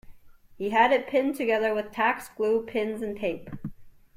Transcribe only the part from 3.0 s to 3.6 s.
and tape.